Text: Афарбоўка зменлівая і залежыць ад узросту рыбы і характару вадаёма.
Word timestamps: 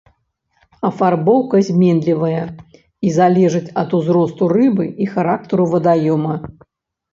Афарбоўка 0.87 1.57
зменлівая 1.67 2.45
і 3.09 3.13
залежыць 3.19 3.63
ад 3.83 3.89
узросту 3.99 4.51
рыбы 4.57 4.85
і 4.93 5.05
характару 5.15 5.71
вадаёма. 5.77 6.35